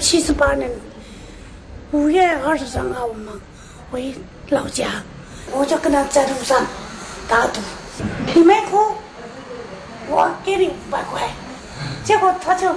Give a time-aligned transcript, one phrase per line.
[0.00, 0.68] 七十八年
[1.92, 3.28] 五月二十三号，我们
[3.90, 4.12] 回
[4.48, 5.02] 老家，
[5.52, 6.66] 我就跟他在路上
[7.28, 7.60] 打赌，
[8.34, 8.94] 你没哭，
[10.08, 11.22] 我给你五百块。
[12.02, 12.68] 结果他就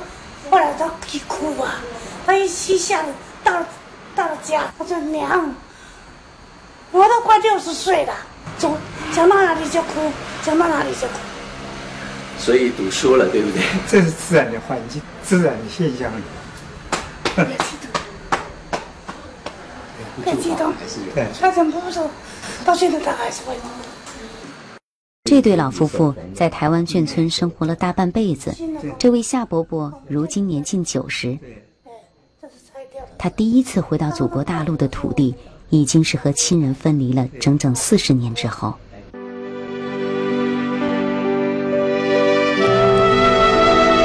[0.49, 1.79] 后来他一哭啊，
[2.25, 3.03] 他一气下
[3.43, 3.63] 到
[4.15, 5.53] 到了家，他说娘，
[6.91, 8.13] 我都快六十岁了，
[8.57, 8.77] 走
[9.13, 10.11] 讲到哪里就哭，
[10.43, 11.13] 讲到哪里就哭。
[12.37, 13.61] 所以赌输了，对不对？
[13.87, 16.11] 这是自然的环境，自然的现象。
[17.35, 17.91] 别激动，
[20.23, 20.73] 别激动，
[21.39, 22.07] 他忍不住，
[22.63, 23.55] 到现在他还是会。
[25.23, 28.53] 这对老夫妇在台湾眷村生活了大半辈子。
[28.99, 31.39] 这位夏伯伯如今年近九十，
[33.17, 35.33] 他第一次回到祖国大陆的土地，
[35.69, 38.75] 已经是和亲人分离了整整四十年之后。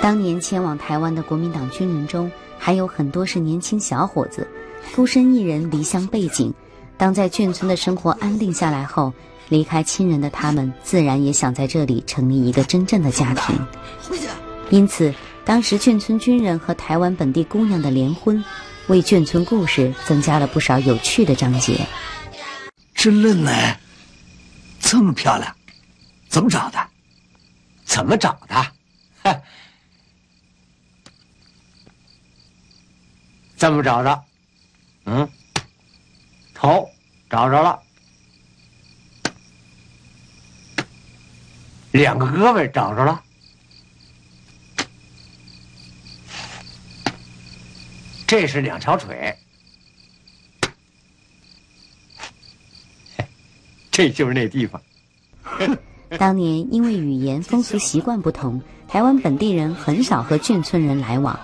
[0.01, 4.47] 当年前往台湾的国民党军人中，还有很多是年轻小伙子，
[4.95, 6.53] 孤身一人离乡背井。
[6.97, 9.13] 当在眷村的生活安定下来后，
[9.49, 13.57] 离开亲人的他们，自然也想在这里成立一个真正的家庭。
[14.71, 18.45] 因此，当时眷村军人和台湾本地姑娘的联婚，
[18.89, 21.87] 为眷村故事增加了不少有趣的章节。
[22.95, 23.79] 真嫩奶
[24.81, 25.55] 这么漂亮，
[26.29, 26.79] 怎么找的？
[27.85, 28.67] 怎么找的？
[33.59, 34.25] 这么找着，
[35.05, 35.29] 嗯，
[36.55, 36.89] 头
[37.29, 37.83] 找着了，
[41.91, 43.21] 两个胳膊找着了，
[48.29, 49.37] 这是两条腿，
[53.91, 54.81] 这就是那地方。
[56.17, 61.39] 当年因为语言风俗习惯不同，台湾本地人很少和眷村人来往。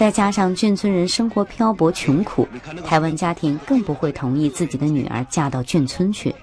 [0.00, 2.48] 再加上眷村人生活漂泊穷苦，
[2.86, 6.34] 台湾家庭更不会同意自己的女儿嫁到眷村去。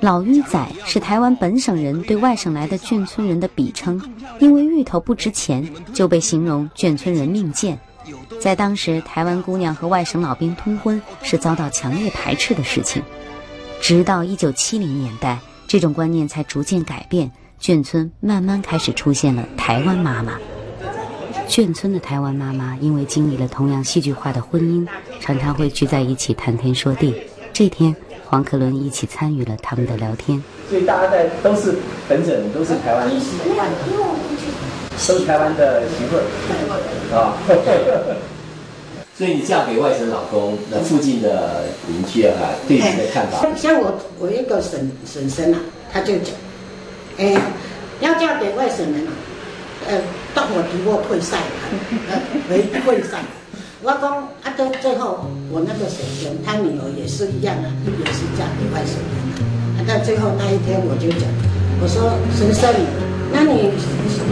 [0.00, 4.02] 老芋仔是台湾本省人对外省来的眷村人的比称，
[4.40, 7.78] 因为芋头不值钱，就被形容眷村人命贱。
[8.40, 13.00] 在当时，台湾姑娘和外省老兵通婚是遭到强烈排斥的事情。
[13.80, 17.30] 直到一九七零年代，这种观念才逐渐改变，
[17.60, 20.36] 眷村慢慢开始出现了台湾妈妈。
[21.48, 24.86] 眷村的台湾妈妈因为经历了同样戏剧化的婚姻，
[25.20, 27.14] 常常会聚在一起谈天说地。
[27.52, 30.42] 这天，黄可伦一起参与了他们的聊天。
[30.68, 31.74] 所以大家在都是
[32.08, 33.18] 本省，都是台湾，都
[35.18, 36.24] 是台湾的媳妇儿
[37.16, 37.36] 啊。
[39.16, 43.46] 所以你嫁给外省老公，那附近的邻居啊，对你的看法？
[43.54, 45.60] 像我，我一个婶婶婶啊，
[45.92, 46.34] 他就讲，
[47.18, 47.40] 哎，
[48.00, 49.06] 要嫁给外省人。
[49.86, 50.00] 呃，
[50.34, 51.38] 当我比我配晒
[52.10, 52.18] 呃，
[52.50, 53.22] 没配晒。
[53.84, 54.02] 我讲
[54.42, 59.14] 啊，到最后，我那个婶婶，她女儿也是一样啊，也是嫁给外省人
[59.76, 59.78] 啊。
[59.86, 61.28] 到最后那一天，我就讲，
[61.80, 62.72] 我说婶婶，
[63.30, 63.70] 那你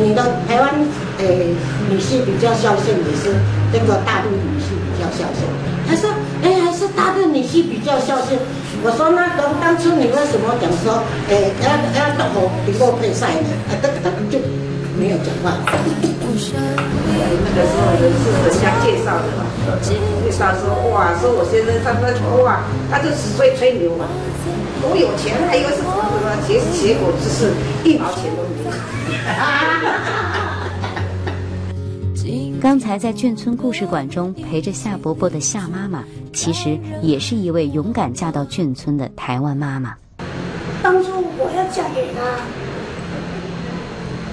[0.01, 0.75] 你的台湾
[1.21, 1.53] 诶
[1.89, 3.31] 女婿比较孝顺，也是
[3.73, 5.45] 那个大陆女婿比较孝顺？
[5.87, 6.09] 他说，
[6.43, 8.41] 哎，还是大陆女婿比较孝顺。
[8.83, 13.49] 我说那个当初你为什么讲说，诶，要要到我比我配晒呢？
[13.69, 14.41] 啊，这个就。
[15.03, 15.59] 没有讲话。
[15.65, 19.43] 那个时候人是人家介绍的嘛，
[19.83, 24.07] 介绍说哇，说我先生他说哇，他就只会吹牛嘛，
[24.81, 27.51] 多有钱，还以为是什么什么，结结果只是
[27.83, 28.71] 一毛钱都没有。
[32.61, 39.97] 刚才在眷村故事馆中陪着夏伯伯的夏妈妈，其实也是一位勇敢嫁到眷村的台湾妈妈。
[40.81, 42.23] 当初我要嫁给他。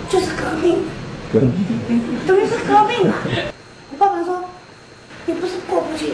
[0.09, 0.81] 就是革命，
[1.31, 1.53] 革命，
[2.25, 3.13] 等于是革命啊！
[3.91, 4.43] 我爸爸说，
[5.27, 6.13] 你不是过不去。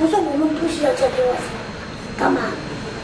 [0.00, 1.44] 我说我们不需要嫁给外省，
[2.18, 2.40] 干嘛？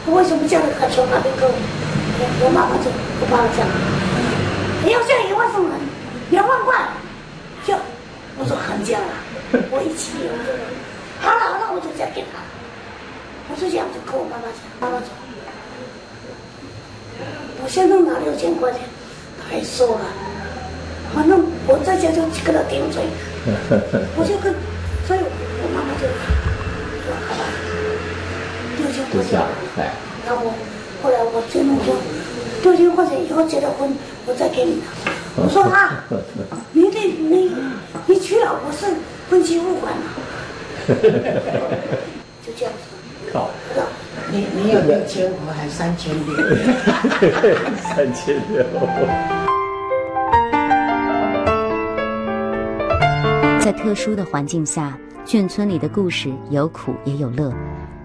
[0.07, 1.45] 我为什么嫁给个穷阿兵哥？
[1.45, 2.89] 我我妈妈就
[3.21, 3.69] 我爸爸讲，
[4.83, 5.77] 你要嫁给外省人，
[6.31, 6.89] 两万块，
[7.63, 7.77] 就
[8.39, 9.13] 我说很嫁了，
[9.69, 10.49] 我一起我就
[11.21, 12.41] 好了好了，我就嫁给他。
[13.53, 15.13] 我说这样就跟我妈妈讲，妈妈说，
[17.61, 18.81] 我先生拿六千块钱，
[19.37, 20.30] 他还说了。
[21.13, 23.03] 反正我在家就去跟他顶嘴，
[24.15, 24.53] 我就跟，
[25.07, 26.07] 所以我妈妈就
[27.03, 27.43] 说好吧，
[28.77, 29.39] 六千块钱，
[30.25, 30.53] 然后
[31.03, 31.95] 后来我先生说
[32.63, 33.93] 六千块钱以后结了婚
[34.25, 34.81] 我再给你。
[35.35, 36.03] 我说 啊，
[36.73, 37.51] 你得你
[38.05, 38.85] 你娶老婆是
[39.29, 40.03] 分期付款嘛，
[42.45, 42.79] 就这样子。
[43.33, 43.49] 好，
[44.29, 46.35] 你你有六千五还三千六？
[47.95, 48.63] 三千六。
[53.61, 57.53] 在特殊的环境下，眷村里的故事有苦也有乐。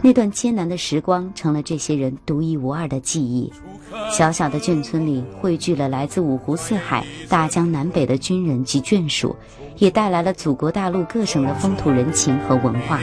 [0.03, 3.51] 那段艰难的时光成了这些人独一无二的记忆。
[4.11, 9.35] 小小的眷村里汇聚了来自五湖四海、大江南北的军人及眷属，
[9.79, 13.01] 也带来了祖国大陆各省的风土人情和文化。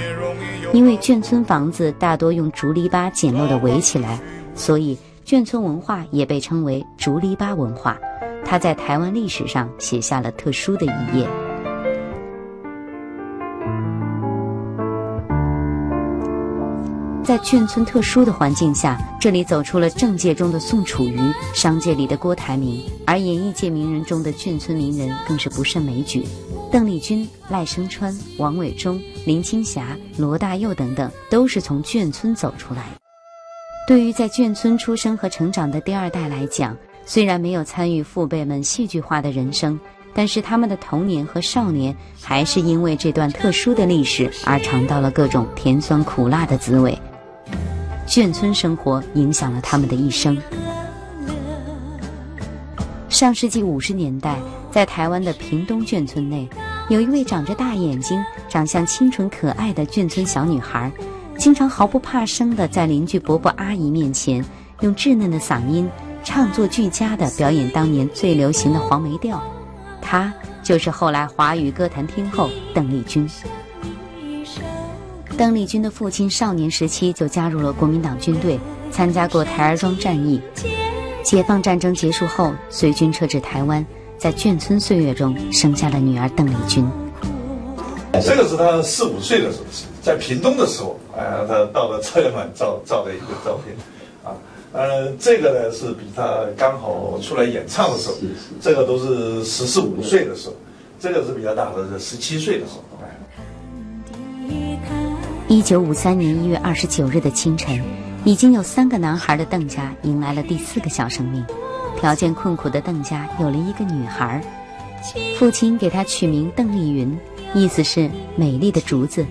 [0.73, 4.19] 因为眷村房子大多用竹篱笆简陋地围起来，
[4.53, 4.95] 所以
[5.25, 7.97] 眷村文化也被称为竹篱笆文化。
[8.45, 11.27] 它在台湾历史上写下了特殊的一页。
[17.23, 21.17] 在眷村特殊的环境下，这里走出了政界中的宋楚瑜，
[21.53, 26.25] 商界里的郭台铭，而演艺界名人中的眷村名人更是不胜枚举。
[26.71, 32.83] 邓丽君、赖声川、王伟忠、林青霞、罗大佑等等，都是从眷村走出来。
[33.87, 36.75] 对于在眷村出生和成长的第二代来讲，
[37.05, 39.79] 虽然没有参与父辈们戏剧化的人生，
[40.13, 46.97] 但是他们的童年和少年，还是因为这段特殊的历史而尝到了各种甜酸苦辣的滋味。
[48.07, 50.37] 眷村生活影响了他们的一生。
[53.09, 54.37] 上世纪五十年代，
[54.71, 56.47] 在台湾的屏东眷村内，
[56.89, 58.19] 有一位长着大眼睛、
[58.49, 60.91] 长相清纯可爱的眷村小女孩，
[61.37, 64.43] 经常毫不怕生地在邻居伯伯阿姨面前，
[64.81, 65.87] 用稚嫩的嗓音
[66.23, 69.41] 唱作俱佳地表演当年最流行的黄梅调。
[70.01, 70.33] 她
[70.63, 73.29] 就是后来华语歌坛天后邓丽君。
[75.35, 78.59] 邓丽君的父亲少年时期就加入了国民党军队，
[78.91, 80.39] 参加过台儿庄战役。
[81.23, 83.83] 解放战争结束后，随军撤至台湾，
[84.17, 86.87] 在眷村岁月中生下了女儿邓丽君。
[88.21, 89.65] 这个是他四五岁的时候，
[90.03, 93.75] 在屏东的时候，哎，他到了朝阳馆照照的一个照片，
[94.23, 94.37] 啊，
[94.71, 98.15] 呃，这个呢是比他刚好出来演唱的时候，
[98.61, 100.53] 这个都是十四五岁的时候，
[100.99, 102.83] 这个是比较大的，是十七岁的时候。
[105.53, 107.79] 一九五三年一月二十九日的清晨，
[108.25, 111.45] 已经有三个男孩的邓家迎来了第四个小生命。
[111.99, 114.41] 条件困苦的邓家有了一个女孩，
[115.37, 117.15] 父亲给她取名邓丽云，
[117.53, 119.23] 意思是美丽的竹子。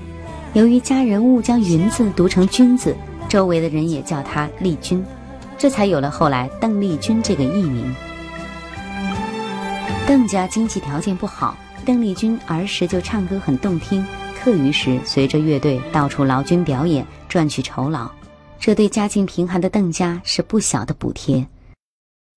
[0.52, 2.96] 由于家人误将“云”字读成“君”字，
[3.28, 5.04] 周围的人也叫她丽君，
[5.58, 7.92] 这才有了后来邓丽君这个艺名。
[10.06, 14.06] 邓家经济条件不好，邓丽君儿时就唱歌很动听。
[14.42, 18.10] 课余时，随着乐队到处劳军表演，赚取酬劳，
[18.58, 21.36] 这对家境贫寒的邓家是不小的补贴。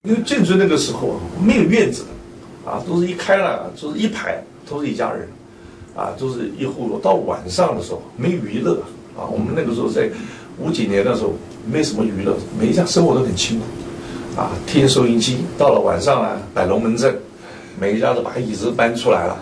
[0.07, 2.05] 因为建村那个时候没有院子，
[2.63, 5.27] 啊，都是一开了，就是一排，都是一家人，
[5.95, 6.99] 啊，都是一户。
[6.99, 8.83] 到晚上的时候没娱乐，
[9.17, 10.07] 啊，我们那个时候在
[10.59, 11.33] 五几年的时候
[11.65, 13.65] 没什么娱乐，每一家生活都很清苦，
[14.39, 17.17] 啊，听收音机，到了晚上呢摆龙门阵，
[17.79, 19.35] 每一家都把椅子搬出来了。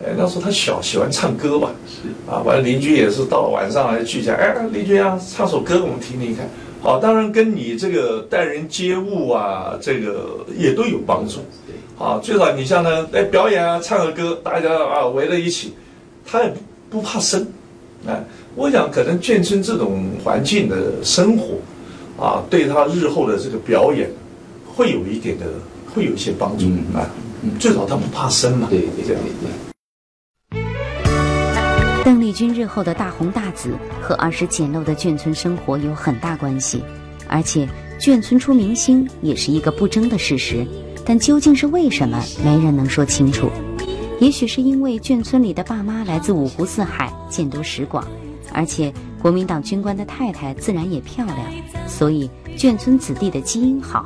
[0.00, 1.70] 哎，那时候他小，喜欢唱歌吧？
[1.86, 6.48] 是啊，完了邻居也是到了晚上来聚一下，哎，邻居啊，唱首歌我们听听看。
[6.80, 11.40] 好，当然跟你这个待人接物啊，这个也都有帮助。
[11.98, 15.74] 啊，最少你像呢哎表演啊，唱个歌，大家啊围在一起，
[16.24, 16.54] 他也
[16.88, 17.44] 不怕生。
[18.06, 18.22] 哎，
[18.54, 21.56] 我想可能眷村这种环境的生活，
[22.24, 24.08] 啊，对他日后的这个表演
[24.64, 25.46] 会有一点的，
[25.92, 27.10] 会有一些帮助啊。
[27.58, 28.68] 最少他不怕生嘛。
[28.70, 29.16] 对对对对。
[29.16, 29.67] 邓
[32.28, 36.84] 丽君日后的大红大紫和儿时简陋的眷村生活有很大关系，
[37.26, 37.66] 而且
[37.98, 40.66] 眷村出明星也是一个不争的事实。
[41.06, 43.48] 但究竟是为什么，没人能说清楚。
[44.20, 48.06] 也许是因为眷村里的爸妈来自五湖四海，见多识广，
[48.52, 48.92] 而且
[49.22, 51.38] 国民党军官的太太自然也漂亮，
[51.88, 54.04] 所以眷村子弟的基因好。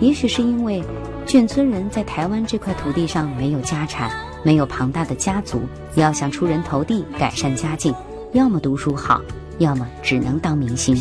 [0.00, 0.82] 也许是因为
[1.26, 4.10] 眷村人在台湾这块土地上没有家产。
[4.42, 5.60] 没有庞大的家族，
[5.96, 7.94] 要想出人头地、改善家境，
[8.32, 9.20] 要么读书好，
[9.58, 10.96] 要么只能当明星。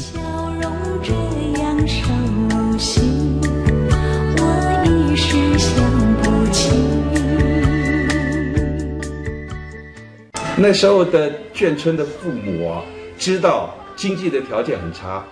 [10.57, 12.83] 那时候的眷村的父母啊，
[13.17, 15.23] 知道经济的条件很差，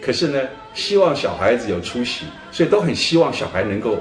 [0.00, 0.40] 可是呢，
[0.72, 3.98] 希望小孩子有出息，所以都很希望小孩能够。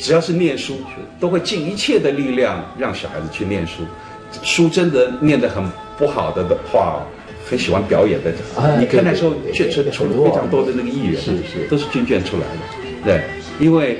[0.00, 0.80] 只要是念书，
[1.20, 3.82] 都会尽一切的力量让小孩子去念书。
[4.42, 5.62] 书真的念得很
[5.98, 7.04] 不好的的话，
[7.48, 8.32] 很喜欢表演的。
[8.78, 13.04] 你看那时候确实出了非常多的那个艺人，是是，都是军眷出来的。
[13.04, 13.22] 对，
[13.58, 13.98] 因为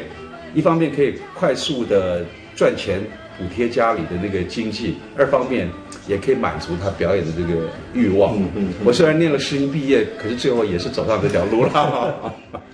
[0.55, 2.25] 一方面可以快速的
[2.57, 3.01] 赚钱
[3.39, 5.69] 补贴家里的那个经济，二方面
[6.09, 8.41] 也可以满足他表演的这个欲望。
[8.85, 12.33] 我虽然念了师音毕业，可是最后也是走上这条路了。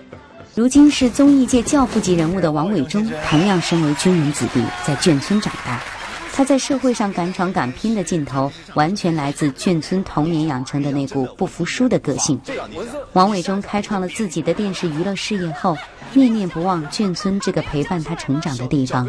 [0.56, 5.78] 如今是综艺界教父级人物的王伟忠，同样身为军人子弟，在眷村长大。
[6.32, 12.40] 他在社会上敢闯敢拼的劲头，完全来自眷村童年养成的那股不服输的个性。
[13.12, 15.76] 王伟忠开创了自己的电视娱乐事业后，
[16.14, 19.06] 念念不忘眷村这个陪伴他成长的地方。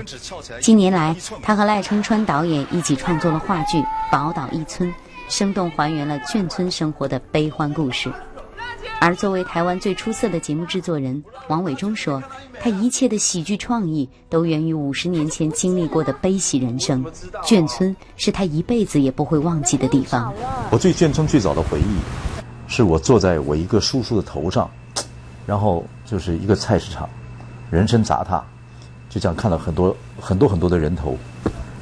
[0.61, 3.77] 近年来，他和赖声川导演一起创作了话剧
[4.11, 4.89] 《宝岛一村》，
[5.29, 8.11] 生动还原了眷村生活的悲欢故事。
[8.99, 12.21] 而作为台湾最出色的节目制作人，王伟忠说
[12.59, 17.05] ：“他一切的喜剧创意都源于五十年前经历过的悲喜人生。
[17.43, 20.33] 眷村是他一辈子也不会忘记的地方。
[20.71, 21.97] 我最眷村最早的回忆，
[22.67, 24.69] 是我坐在我一个叔叔的头上，
[25.45, 27.07] 然后就是一个菜市场，
[27.69, 28.43] 人声杂沓，
[29.09, 31.15] 就这样看到很多很多很多的人头。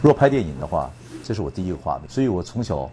[0.02, 0.92] 若拍电影的话，
[1.24, 2.04] 这是我第一个画面。
[2.10, 2.90] 所以我从小，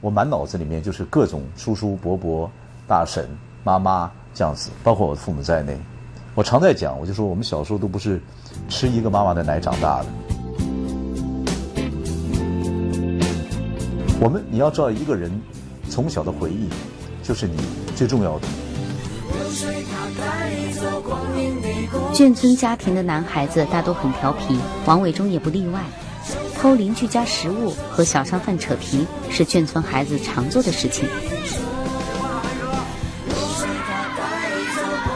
[0.00, 2.50] 我满脑子里面就是各种叔叔伯伯、
[2.88, 3.28] 大婶。”
[3.66, 5.76] 妈妈这样子，包括我的父母在内，
[6.36, 8.22] 我常在讲，我就说我们小时候都不是
[8.68, 10.06] 吃一个妈妈的奶长大的。
[14.20, 15.32] 我们你要知道，一个人
[15.90, 16.68] 从小的回忆，
[17.24, 17.56] 就是你
[17.96, 18.46] 最重要的。
[22.12, 25.80] 眷村家庭的男孩子大多很调皮，王伟忠也不例外。
[26.56, 31.08] 偷邻居家食物和小商贩扯皮，是眷村孩子常做的事情。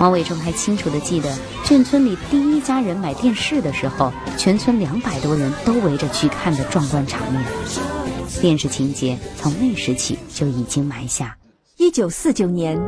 [0.00, 1.28] 王伟忠还清楚地记得，
[1.62, 7.44] 眷村里第一家人买电视的时候，全村两百多人都围着去看的壮观场面。
[8.40, 11.36] 电视情节从那时起就已经埋下。
[11.76, 12.80] 一九四九年，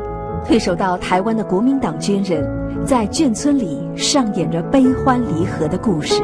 [0.47, 2.43] 退守到台湾的国民党军人，
[2.87, 6.23] 在眷村里上演着悲欢离合的故事，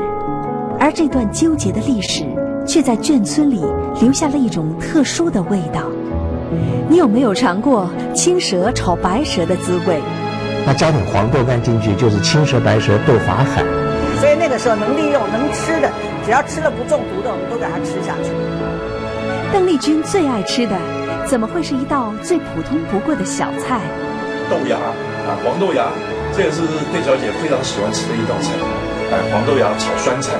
[0.80, 2.25] 而这段纠结的历史，
[2.66, 3.61] 却在眷村里
[4.00, 5.83] 留下了一种特殊的味道。
[6.88, 10.00] 你有没有尝过青蛇炒白蛇的滋味？
[10.66, 13.64] 那加点黄豆干进去，就是青蛇白蛇斗法海。
[14.20, 15.90] 所以那个时候能利用能吃的，
[16.24, 18.30] 只要吃了不中毒的，我们都给它吃下去。
[19.52, 20.76] 邓丽君最爱吃的，
[21.26, 23.80] 怎么会是一道最普通不过的小菜？
[24.50, 25.86] 豆芽啊，黄豆芽，
[26.36, 26.60] 这也是
[26.92, 28.52] 邓小姐非常喜欢吃的一道菜。
[29.12, 30.32] 哎，黄豆芽炒酸菜。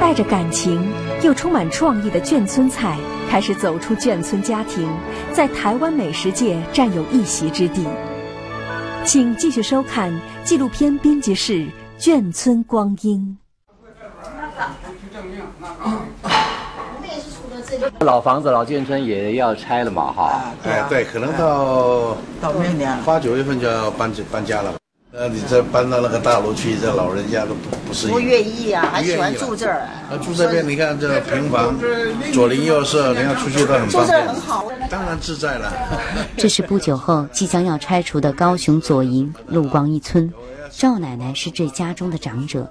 [0.00, 0.80] 带着感情
[1.22, 2.96] 又充满创意的眷村菜，
[3.30, 4.88] 开始走出眷村家庭，
[5.32, 7.86] 在台湾美食界占有一席之地。
[9.04, 10.12] 请继续收看
[10.44, 11.54] 纪录片编辑室
[11.98, 13.36] 《眷村光阴》。
[18.04, 20.44] 老房子、老眷村也要拆了嘛，哈。
[20.64, 24.72] 哎，对，可能到到明年八九月份就要搬搬家了。
[25.14, 28.12] 呃，你这搬到那个大楼去，这老人家都不不适应。
[28.14, 29.80] 不愿意啊，还喜欢住这儿。
[30.10, 31.78] 啊，住这边，你看这平房，
[32.32, 34.06] 左邻右舍，人家出去都很方便。
[34.06, 35.70] 住这很好，当然自在了。
[36.38, 40.32] 这是不久后即将要拆除的高雄左营陆光一村，
[40.70, 42.66] 赵奶奶是这家中的长者。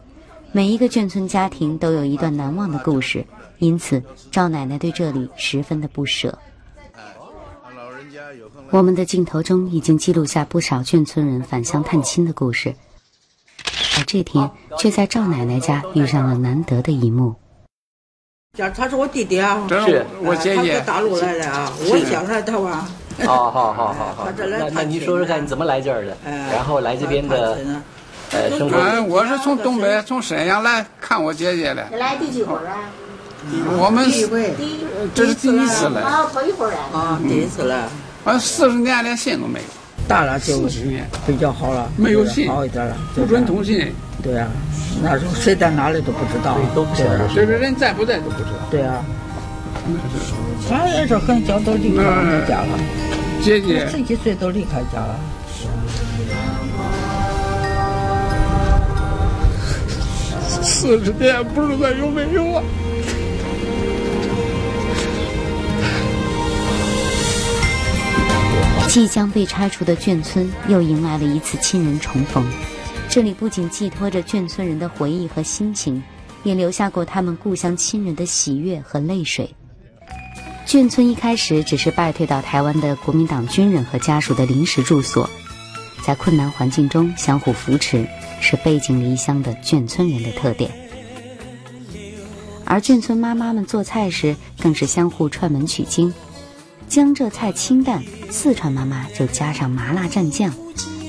[0.52, 3.24] 每一个眷村家庭都有一段难忘的故事，
[3.60, 6.36] 因此赵奶奶对这里十分的不舍。
[8.72, 12.74] 我们的镜头中已经记录下不少眷村人返乡探亲的故事，
[13.98, 17.36] 而这天却在赵奶奶家遇上了难得的一幕。
[18.58, 22.90] 叫他是我弟弟啊，是我姐姐，大陆来的啊，我叫他他啊。
[23.26, 26.18] 好好好好好，那那你说说看你怎么来这儿的？
[26.24, 27.58] 然后来这边的，
[28.32, 28.78] 呃，生活。
[28.78, 31.86] 嗯，我是从东北从沈阳来看我姐姐的。
[31.92, 32.88] 你来第几回啊？
[33.78, 34.54] 我们第一回，
[35.14, 36.02] 这是第一次来。
[36.02, 36.78] 啊，头一回来。
[36.98, 37.90] 啊，第一次来。
[38.24, 39.66] 我四十年连信都没有，
[40.08, 40.60] 大了就
[41.26, 42.48] 比较好了，没有信。
[42.48, 43.92] 好一点了，不准通信。
[44.22, 44.48] 对啊，
[45.02, 48.60] 那时候谁在哪里都不知道，都不晓得，这个人在不在都不知道。
[48.70, 49.04] 对啊，
[50.70, 52.80] 他也是很小都离开我们家了，
[53.44, 53.88] 姐姐。
[53.90, 55.20] 十几岁都离开家了。
[60.62, 62.64] 四十年不知道有没有啊？
[68.92, 72.46] 即将被拆除的眷村又迎来了一次亲人重逢，
[73.08, 76.04] 这里不仅寄托着眷村人的回忆和心情，
[76.44, 79.56] 也留下过他们故乡亲人的喜悦和泪水。
[80.68, 85.30] 眷村一开始只是败退到台湾的国民党军人和家属的临时住所，
[86.06, 88.06] 在困难环境中相互扶持，
[88.42, 90.70] 是背井离乡的眷村人的特点。
[92.66, 96.14] 而眷村妈妈们做菜时，更是相互串门取经。
[96.92, 100.52] 江浙菜清淡，四川妈妈就加上麻辣蘸酱；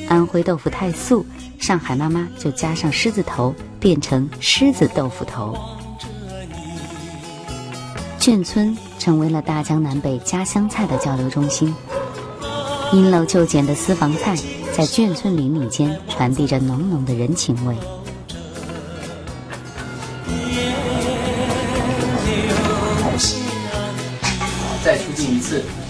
[0.09, 1.27] 安徽豆腐太素，
[1.59, 5.59] 上海妈妈就加上狮子头，变成狮子豆腐头。
[8.21, 11.75] 眷村成为了大江南北家乡菜的交流中心，
[12.93, 14.37] 因陋就简的私房菜
[14.73, 17.77] 在眷村邻里间传递着浓浓的人情味。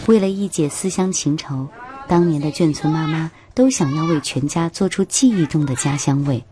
[0.06, 1.68] 为了一解思乡情愁，
[2.08, 6.42] 当年的眷村妈妈都想要为全家做出记忆中的家乡味。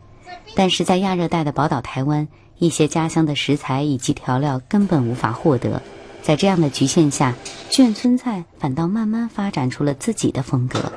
[0.55, 2.27] 但是在亚热带的宝岛台湾，
[2.59, 5.83] 一些家乡的食材以及调料根本无法获得。
[6.23, 7.35] 在这样的局限下，
[7.71, 10.93] 眷村菜反倒慢慢发展出了自己的风格。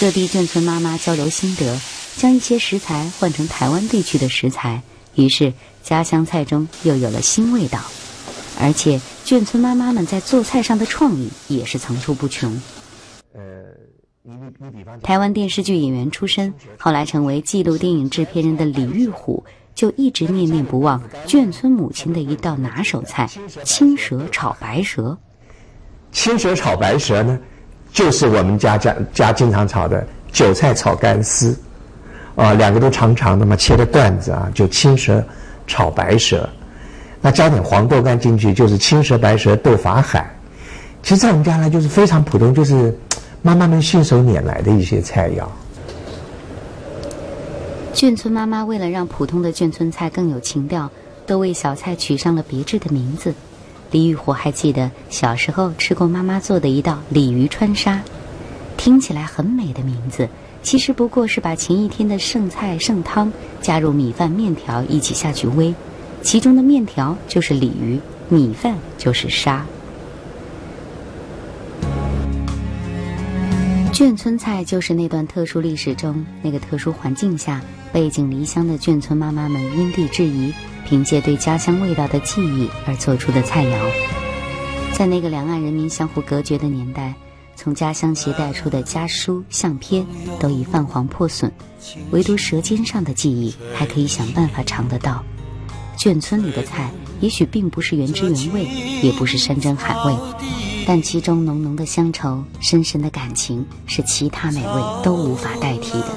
[0.00, 1.80] 各地眷村妈妈交流心得，
[2.16, 4.82] 将一些食材换成台湾地区的食材，
[5.14, 7.80] 于是家乡菜中又有了新味道。
[8.60, 12.60] 而且眷村妈妈们在做菜上的创意也是层出不穷。
[15.02, 19.44] 台湾电视剧演员出身，后来成为纪录电影制片人的李玉虎，
[19.74, 23.28] 就一直念念不忘眷村母亲的一道拿手菜——
[23.64, 25.18] 青蛇炒白蛇。
[26.10, 27.38] 青蛇炒白蛇呢，
[27.92, 31.58] 就是我们家家家经常炒的韭菜炒干丝，
[32.34, 35.22] 啊，两个都长长的嘛，切的段子啊，就青蛇
[35.66, 36.48] 炒白蛇。
[37.24, 40.30] 那加点黄豆干进去，就是青蛇白蛇豆法海。
[41.02, 42.94] 其实，在我们家呢，就是非常普通，就是。
[43.46, 45.46] 妈妈们信手拈来的一些菜肴。
[47.92, 50.90] 眷村妈妈为了让普通的眷村菜更有情调，
[51.26, 53.34] 都为小菜取上了别致的名字。
[53.90, 58.00] 李玉虎还记得小时候吃过妈妈做的一道鲤鱼川沙，
[58.78, 60.26] 听起来很美的名字，
[60.62, 65.74] 其实不过是把前一天的剩菜剩汤加入米饭面条一起下去煨，
[66.24, 68.00] 其中的面条就是鲤鱼，
[68.30, 69.64] 米饭就是沙。
[73.92, 77.62] 眷村菜就是那段特殊历史中那个特殊环境下
[77.92, 80.52] 背井离乡的眷村妈妈们因地制宜，
[80.84, 83.78] 凭借对家乡味道的记忆而做出的菜肴。
[84.92, 87.14] 在那个两岸人民相互隔绝的年代，
[87.54, 90.04] 从家乡携带出的家书、相片
[90.40, 91.52] 都已泛黄破损，
[92.10, 95.22] 唯独舌尖上的记忆还可以想办法尝得到。
[95.96, 98.64] 眷村里的菜也许并不是原汁原味，
[99.02, 100.14] 也不是山珍海味。
[100.86, 106.08] 但其中浓浓的乡愁、深深的感情，是其他美味都无法代替的。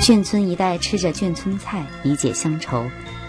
[0.00, 2.84] 眷村一代吃着眷村菜以解乡愁，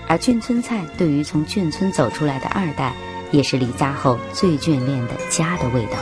[0.08, 2.94] 而眷村菜对于从眷村走出来的二代，
[3.34, 5.98] 也是离家后最眷恋的家的味道。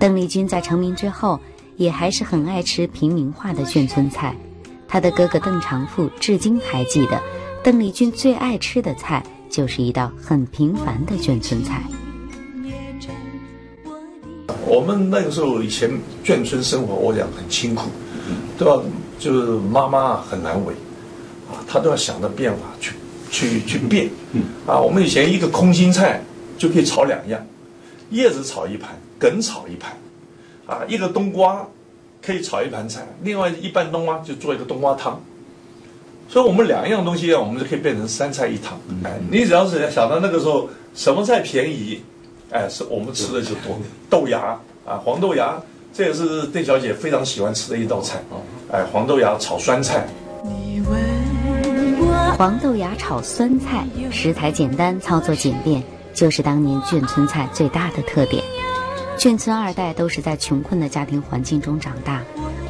[0.00, 1.38] 邓丽君在成名之后。
[1.76, 4.32] 也还是很爱吃平民化的眷村菜，
[4.86, 7.20] 她的哥哥邓长富至今还记得，
[7.64, 11.82] 邓丽君最爱吃的菜就是一道很平凡的眷村菜。
[14.68, 15.90] 我们那个时候以前
[16.24, 17.90] 眷村生活，我讲很辛苦，
[18.56, 18.80] 都要
[19.18, 20.72] 就是妈妈很难为，
[21.50, 22.94] 啊，她都要想着变法去
[23.34, 24.08] 去去变，
[24.64, 26.22] 啊，我们以前一个空心菜
[26.56, 27.44] 就可以炒两样，
[28.10, 29.92] 叶子炒一盘，梗炒一盘。
[30.66, 31.68] 啊，一个冬瓜
[32.24, 35.20] 可以炒一盘菜，另外一半冬瓜就做一个冬瓜汤，
[36.26, 38.80] 所以我们两样东西啊，我们就可以变成三菜一汤。
[39.02, 42.00] 哎，你只要是想到那个时候什么菜便宜，
[42.50, 43.78] 哎，是我们吃的就多。
[44.08, 45.60] 豆芽啊，黄豆芽，
[45.92, 48.40] 这也是邓小姐非常喜欢吃的一道菜啊。
[48.72, 50.08] 哎，黄豆芽炒酸菜。
[52.36, 58.42] 黄豆芽炒酸菜，食材简单，操作简便，就是当年眷村菜最大的特点。
[59.16, 62.22] 眷村二代都是在穷困的家庭环境中长大，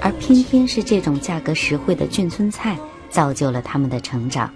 [0.03, 2.77] 而偏偏是这种价格实惠的眷村菜，
[3.09, 4.53] 造就了他们的成长。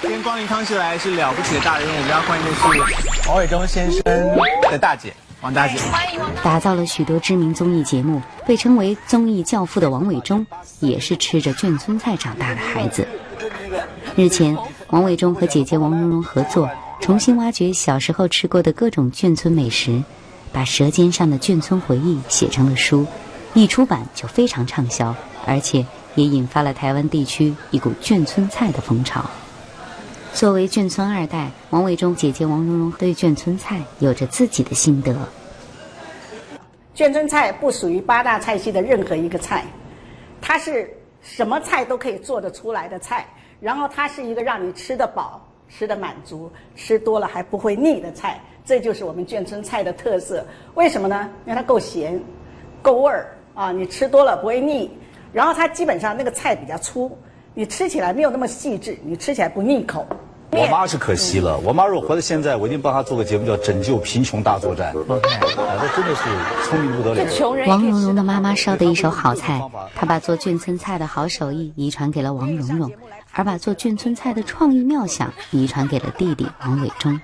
[0.00, 4.02] 今天光临康熙来是了不起的大人物，我们要欢迎的是王伟忠先生
[4.70, 5.78] 的大姐王大姐。
[6.42, 10.46] 打造了许多知名综艺节目，被称为综艺教父的王伟忠，
[10.80, 13.06] 也是吃着眷村菜长大的孩子。
[14.16, 14.56] 日前，
[14.88, 16.68] 王伟忠和姐姐王蓉蓉合作。
[17.00, 20.02] 重新挖掘小时候吃过的各种眷村美食，
[20.52, 23.06] 把舌尖上的眷村回忆写成了书，
[23.54, 25.14] 一出版就非常畅销，
[25.46, 29.24] 而且也引发了台湾地区一股眷村菜的风潮。
[30.32, 35.14] 作为眷村二代，王伟忠姐姐王蓉蓉对眷村菜有着自己的心得。
[36.94, 39.64] 眷村菜不属于八大菜系的任何一个菜，
[40.40, 40.90] 它是
[41.20, 43.26] 什么菜都可以做得出来的菜，
[43.60, 45.46] 然后它是一个让你吃得饱。
[45.72, 50.44] 吃得满足，吃多了还不会腻的菜，这就是我们眷村菜的特色。
[50.74, 51.30] 为什么呢？
[51.46, 52.20] 因为它够咸，
[52.82, 53.70] 够味儿啊！
[53.70, 54.90] 你吃多了不会腻。
[55.32, 57.16] 然后它基本上那个菜比较粗，
[57.54, 60.06] 你吃起来没有那么细致，你吃起来不腻口。
[60.52, 64.92] 我妈是可惜了，我妈如果活到现在，我一定帮她做个节目，叫《拯救贫穷大作战》。
[65.06, 65.18] 那
[65.94, 66.24] 真的是
[66.68, 67.24] 聪明不得了。
[67.68, 69.60] 王蓉蓉的妈妈烧的一手好菜，
[69.94, 72.90] 她把做眷村菜的好手艺遗传给了王蓉蓉。
[73.32, 77.18] 而把做眷村菜的创意妙想遗传给了弟弟王伟忠。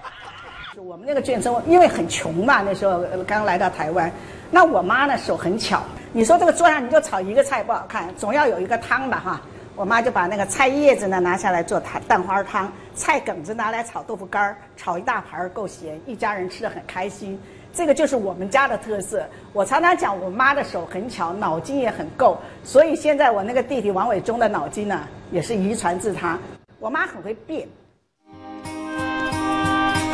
[0.77, 4.11] 我们那个眷村因为很穷嘛，那时候刚来到台湾，
[4.53, 9.41] 那我妈呢手很巧，你说这个桌上你就炒一个菜不好看，总要有一个汤吧哈。
[9.77, 17.39] 我妈就把那个菜叶子呢拿下来做蛋蛋花汤，菜梗子拿来炒豆腐干，炒一大盘儿够咸，一家人吃的很开心。
[17.75, 19.29] 这个就是我们家的特色。
[19.53, 26.39] 我常常讲，我妈的手很巧，脑筋也很够，所以现在我那个弟弟王伟忠的脑筋呢，也是遗传自他。
[26.81, 27.69] 我妈很会变。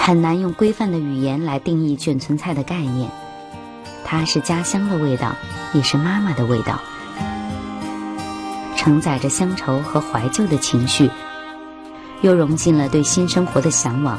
[0.01, 3.09] 很难用规范的语言来定义眷村菜的概念，
[4.05, 5.37] 它是家乡的味道，
[5.73, 6.81] 也是妈妈的味道，
[8.83, 11.09] 承载着乡愁和怀旧的情绪，
[12.21, 14.19] 又融进了对新生活的向往。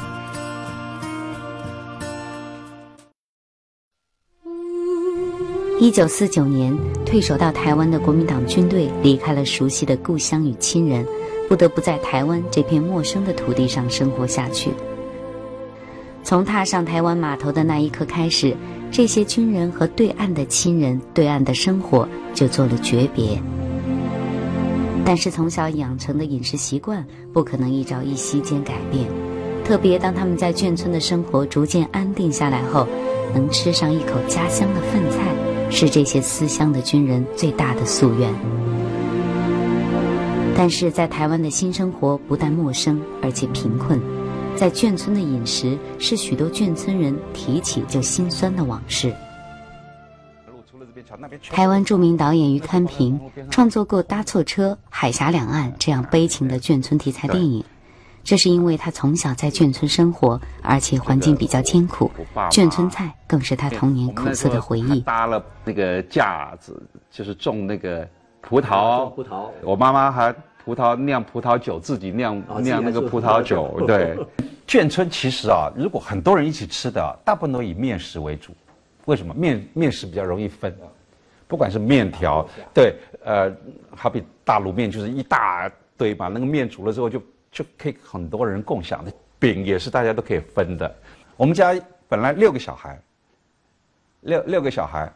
[5.78, 6.74] 一九四九年，
[7.04, 11.06] 退守到台湾的国民党军队离开了熟悉的故乡与亲人，
[11.46, 14.70] 不得不在台湾这片陌生的土地上生活下去。
[16.22, 18.56] 从踏上台湾码头的那一刻开始，
[18.90, 23.38] 这些军人和对岸的亲人、对岸的生活就做了诀别。
[25.04, 29.06] 但是从小养成的饮食习惯不可能一朝一夕间改变，
[29.64, 32.86] 特别当他们在眷村的生活逐渐安定下来后，
[33.34, 38.32] 能吃上一口家乡的饭菜，是这些思乡的军人最大的夙愿。
[40.56, 44.00] 但是在台湾的新生活不但陌生，而且贫困。
[44.56, 49.12] 在眷村的饮食是许多眷村人提起就心酸的往事。
[51.50, 57.64] 台湾著名导演于堪平创作过《搭错车》《海峡两岸》这样悲情的眷村题材电影，
[58.22, 62.10] 这是因为他从小在眷村生活，而且环境比较艰苦，
[62.50, 65.00] 眷村菜更是他童年苦涩的回忆。
[65.00, 68.08] 搭了那个架子，就是种那个
[68.40, 69.10] 葡萄。
[69.10, 69.48] 葡萄。
[69.62, 70.34] 我妈妈还。
[70.64, 73.84] 葡萄酿葡萄酒，自己酿酿那个葡萄酒。
[73.86, 74.16] 对，
[74.66, 78.50] 眷村其实啊，如果很多人一起吃的，大部分都以面食为主。
[79.04, 79.34] 为什么？
[79.34, 80.74] 面面食比较容易分，
[81.46, 83.52] 不管是面条，对，呃，
[83.94, 89.12] 好比大卤面就是一大堆，把那个面煮了之后就就可以很多人共享的。
[89.38, 90.94] 饼也是大家都可以分的。
[91.36, 91.74] 我们家
[92.08, 92.98] 本来六个小孩，
[94.20, 95.12] 六六个小孩。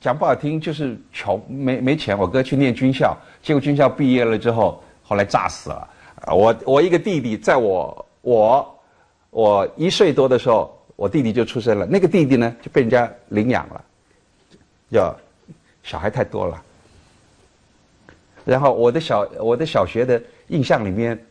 [0.00, 2.18] 讲不好听就是穷，没没钱。
[2.18, 5.88] 我哥去念军校，结果军校毕业了之后，后来炸死了。
[6.34, 8.82] 我我一个弟弟，在我我
[9.30, 11.86] 我一岁多的时候，我弟弟就出生了。
[11.86, 13.84] 那个弟弟呢，就被人家领养了，
[14.90, 15.16] 叫
[15.84, 16.60] 小孩太多了。
[18.44, 21.24] 然后我的小我的小学的印象里面，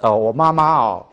[0.00, 1.06] 哦， 我妈妈哦。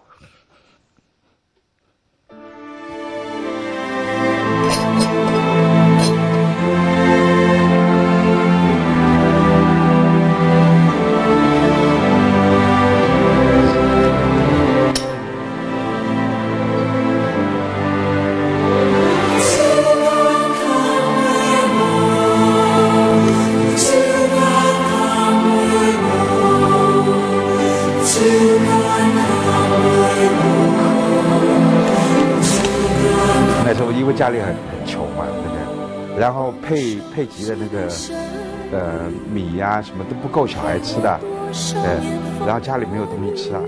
[39.86, 41.20] 什么都不够小孩吃的，
[41.54, 42.46] 对。
[42.46, 43.62] 然后家里没有东西吃啊，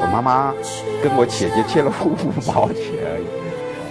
[0.00, 0.54] 我妈妈
[1.02, 2.16] 跟我姐姐借了五
[2.50, 3.26] 毛钱而已，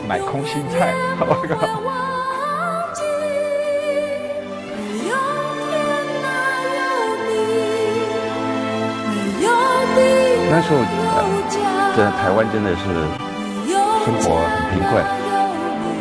[0.10, 1.56] 买空心菜，我靠！
[10.50, 10.78] 那时候，
[11.96, 12.82] 在台湾真的是。
[14.04, 15.02] 生活很贫困，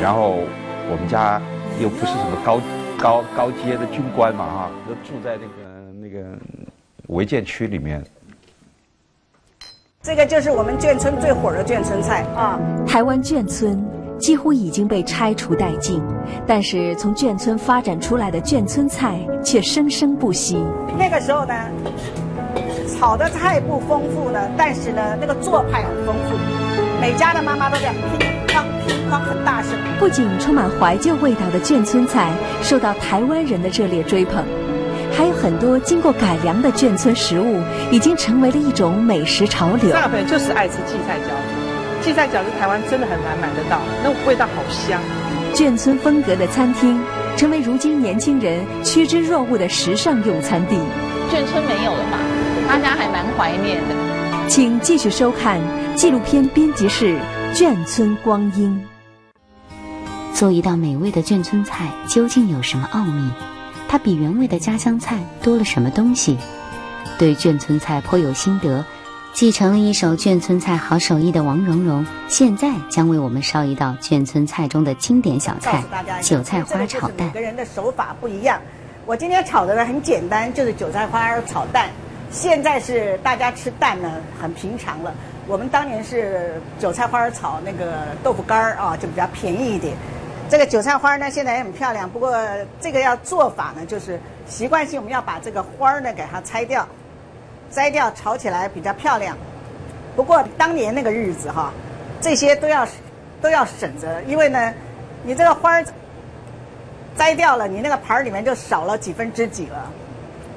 [0.02, 0.42] 然后
[0.90, 1.40] 我们家
[1.78, 2.58] 又不是什么高
[3.02, 6.38] 高高阶的军官嘛，哈，都住在那个那个
[7.08, 8.00] 违建区里面。
[10.00, 12.60] 这个就是我们眷村最火的眷村菜啊！
[12.86, 13.84] 台湾眷村
[14.20, 16.00] 几乎已经被拆除殆尽，
[16.46, 20.64] 但是从眷村发展出来的眷村菜却生生不息。
[20.96, 21.54] 那个时候呢，
[22.96, 26.36] 炒的菜不丰富呢，但是呢，那个做派很丰富。
[27.00, 28.41] 每家的妈妈都这样乒
[29.12, 29.72] 乓乒乓很大声。
[29.98, 32.30] 不仅充满怀旧味道的眷村菜
[32.62, 34.42] 受到台湾人的热烈追捧，
[35.14, 39.90] 还有很多经过改良的眷村食物已经成为了一种美食潮流。
[39.92, 45.00] 大部分就是爱吃荠菜饺子，荠菜饺子台湾真的很难买得到，那味道好香。
[45.54, 46.98] 眷村风格的餐厅
[47.36, 50.76] 成为如今年轻人趋之若鹜的时尚用餐地。
[51.30, 52.18] 眷村没有了吧？
[52.66, 53.94] 大家还蛮怀念的。
[54.48, 55.60] 请继续收看。
[55.94, 57.18] 纪录片编辑室
[57.54, 58.82] 《眷村光阴》。
[60.34, 63.30] 做一道美味的眷村菜究竟有什么奥秘？
[63.88, 66.36] 它比原味的家乡菜多了什么东西？
[67.18, 68.84] 对眷村菜颇有心得，
[69.34, 75.84] 继承了一手眷村菜好手艺的王蓉蓉，现在将为我们烧一道眷村菜中的经典小菜——
[76.22, 77.28] 韭菜花炒蛋。
[77.28, 78.60] 每个人的手法不一样，
[79.04, 81.90] 我今天炒的呢很简单，就是韭菜花炒蛋。
[82.30, 85.14] 现在是大家吃蛋呢很平常了，
[85.46, 89.94] 我们当年是韭菜花炒那个豆腐干儿啊，就比较便宜一点。
[90.52, 92.36] 这个韭菜花呢现在也很漂亮，不过
[92.78, 96.86] 这个要做法呢，就是习惯性我们要把这个花儿呢给它拆掉。
[97.70, 99.34] 摘掉炒起来比较漂亮，
[100.14, 101.72] 不过当年那个日子哈，
[102.20, 102.86] 这些都要
[103.40, 104.74] 都要省着，因为呢，
[105.22, 105.84] 你这个花儿
[107.16, 109.90] 摘掉了，你那个盘儿里面就少了几分之几了，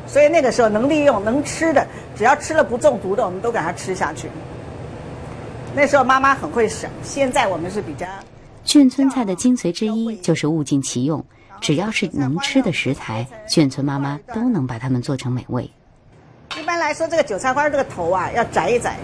[0.05, 4.29] 所以那个时候能利用能吃的，只要吃了不中毒的，我们都给它吃下去。
[5.73, 8.05] 那时候妈妈很会省，现在我们是比较。
[8.65, 11.23] 眷村菜的精髓之一就是物尽其用，
[11.61, 15.69] 只要是能吃的食材，眷村妈妈都能把它们做成美味。
[16.59, 18.97] 一般来说，这个韭菜花这个头啊，要摘一摘，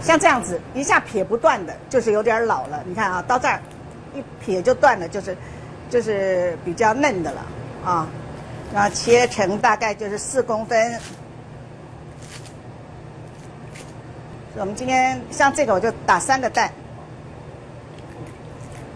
[0.00, 2.82] 像这样子一下撇不断的，就是有点老了。
[2.86, 3.60] 你看啊，到这儿
[4.14, 5.36] 一撇就断了，就是
[5.90, 7.46] 就是比较嫩的了
[7.84, 8.08] 啊。
[8.72, 11.00] 然后切成大概就是四公分。
[14.56, 16.70] 我们今天像这个，我就打三个蛋，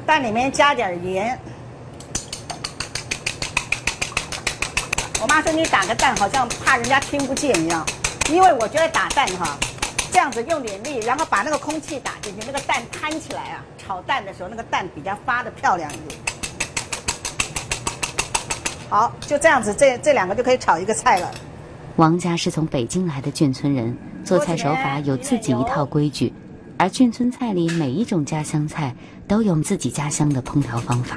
[0.06, 1.38] 蛋里面加点盐。
[5.20, 7.86] 我妈说你打个蛋，好像怕人家听不见一样，
[8.28, 9.56] 因为我觉得打蛋哈，
[10.10, 16.20] 这样子用点力，然后把那个空气打进去，那个蛋摊起来啊，炒蛋的时候那个蛋比较发的漂亮一点。
[18.90, 21.30] 好，就这样子，这这两个就可以炒一个菜了。
[21.96, 26.32] 王家是从北京来的眷村人，做菜手法有自己一套规矩，
[26.83, 28.92] 而眷村菜里每一种家乡菜
[29.29, 31.16] 都有自己家乡的烹调方法。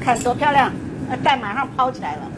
[0.00, 0.70] 看多漂亮，
[1.08, 2.30] 那蛋马上抛起来了。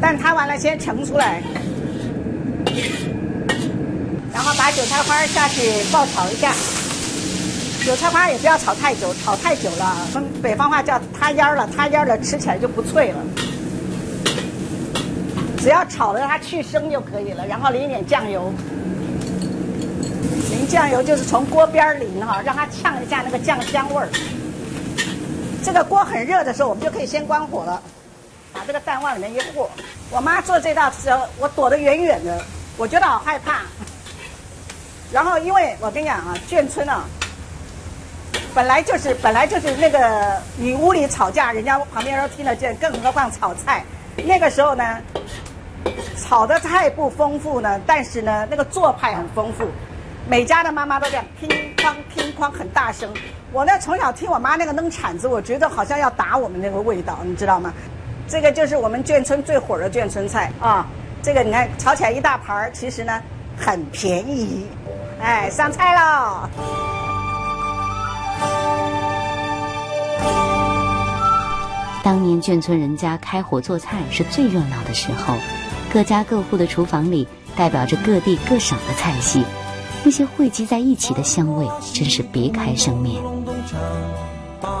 [0.00, 1.40] 蛋摊完了，先盛出来，
[4.34, 6.52] 然后把韭菜花下去爆炒一下。
[7.84, 10.08] 韭菜花也不要炒太久，炒太久了，
[10.42, 13.18] 北方话叫塌烟了，塌烟了吃起来就不脆了。
[15.66, 18.52] 只要炒的它去生就可以了，然后淋一点酱油，
[20.48, 24.08] 淋酱油就是从锅边淋哈，让它呛一下那个酱香味儿。
[25.64, 27.82] 这个锅很热的时候，我们就可以先关火了，
[28.52, 29.68] 把这个蛋往里面一和。
[30.12, 32.44] 我妈做这道时候，我躲得远远的，
[32.76, 33.62] 我觉得好害怕。
[35.12, 37.02] 然后，因为我跟你讲啊，眷村啊，
[38.54, 43.84] 本来就是本来就是那个你屋里吵架，人家旁边都听得见，更何况炒菜。
[44.24, 44.98] 那个时候呢，
[46.28, 49.64] 炒的菜不丰富呢，但是呢，那个做派很丰富。
[50.28, 53.08] 每家的妈妈都这样，乒乓乒乓很大声。
[53.52, 57.72] 我呢从小听我妈那个弄铲子，我觉得好像要打我们那个味道，你知道吗？
[58.26, 60.84] 这个就是我们眷村最火的眷村菜啊。
[61.22, 63.22] 这个你看炒起来一大盘儿，其实呢
[63.56, 64.66] 很便宜。
[65.20, 66.48] 哎，上菜喽！
[72.02, 75.36] 当年眷村人家开火做菜是最热闹的时候，
[75.92, 79.44] 各家各户的厨房里代表着各地各省的菜系。
[80.04, 83.22] 那些汇集在一起的香味，真是别开生面。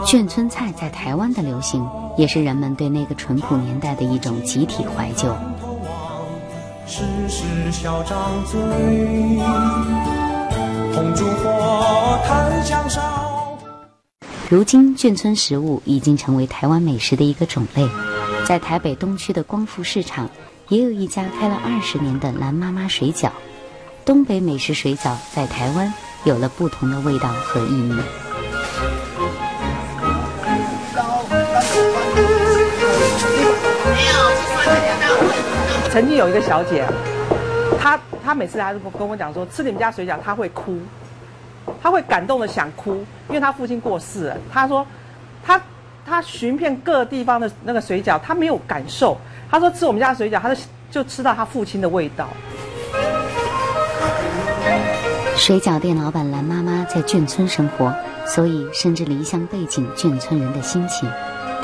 [0.04, 1.84] 眷村菜在台湾的流行，
[2.16, 5.34] 也是人们对那个淳朴年代的一种集体怀旧。
[14.48, 17.88] 如今，眷村食物已经成为台湾美食的一个种类。
[18.44, 20.30] 在台北东区的光复市场，
[20.68, 23.30] 也有一家开了二十年的蓝妈妈水饺。
[24.04, 25.92] 东北美食水饺在台湾
[26.24, 27.96] 有了不同的味道和意义。
[35.90, 36.84] 曾经有一个小姐，
[37.80, 40.78] 她她每次来都跟我讲说，吃你们家水饺她会哭，
[41.80, 42.96] 她会感动的想哭，
[43.28, 44.36] 因为她父亲过世了。
[44.52, 44.84] 她说，
[45.44, 45.60] 她
[46.04, 49.16] 她寻遍各地方的那个水饺，她没有感受。
[49.50, 52.28] 他说吃我们家水饺，他就就吃到他父亲的味道。
[55.36, 57.94] 水饺店老板蓝妈妈在眷村生活，
[58.26, 61.08] 所以深知离乡背景眷村人的心情。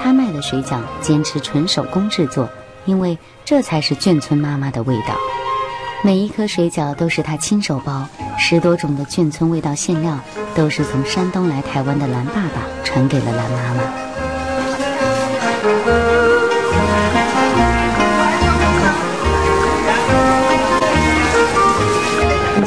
[0.03, 2.49] 她卖的水饺坚持纯手工制作，
[2.85, 5.17] 因为这才是眷村妈妈的味道。
[6.05, 8.07] 每一颗水饺都是她亲手包，
[8.39, 10.19] 十多种的眷村味道馅料
[10.55, 14.02] 都是从山东来台湾的蓝爸爸传给了蓝妈妈。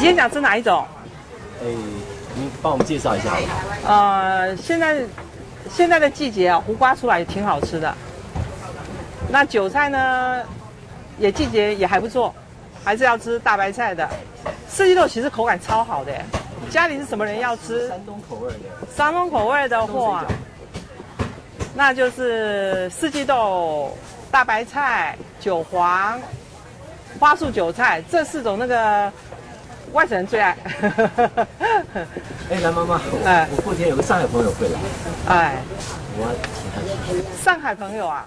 [0.06, 0.86] 今天想吃哪一种？
[1.60, 1.66] 哎，
[2.36, 3.92] 您帮我们介绍一下好不好？
[3.92, 5.02] 呃，现在
[5.68, 7.92] 现在的季节啊，胡瓜出来也挺好吃的。
[9.28, 10.44] 那韭菜呢？
[11.18, 12.32] 也季节也还不错，
[12.84, 14.08] 还是要吃大白菜的。
[14.68, 16.12] 四季豆其实口感超好的，
[16.70, 17.88] 家里是什么人要吃？
[17.88, 18.86] 山东口味的。
[18.96, 20.24] 山东口味的话，
[21.74, 23.92] 那就是四季豆、
[24.30, 26.16] 大白菜、韭黄、
[27.18, 29.12] 花束韭菜这四种那个
[29.92, 30.56] 外省人最爱。
[32.50, 34.78] 哎，蓝妈妈，哎，我过天有个上海朋友会来，
[35.28, 35.62] 哎，
[36.16, 36.80] 我请他
[37.12, 37.42] 吃。
[37.42, 38.26] 上海朋友啊，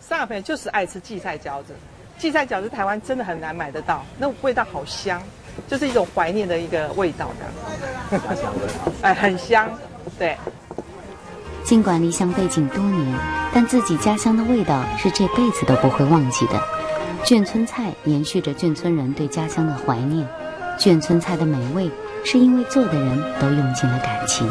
[0.00, 1.74] 上海朋友就是爱吃荠菜饺子。
[2.18, 5.22] 荠菜饺子台湾真的很难买得到，那味道好香，
[5.66, 8.18] 就是一种怀念的一个味道的。
[8.18, 9.70] 家乡味哎，很香，
[10.18, 10.36] 对。
[11.62, 13.18] 尽管离乡背井多年，
[13.52, 16.60] 但自己家乡的味道是这辈子都不会忘记的。
[17.22, 20.26] 眷村菜延续着眷村人对家乡的怀念，
[20.80, 21.90] 眷村菜的美味
[22.24, 24.48] 是因为做的人都用尽了感情。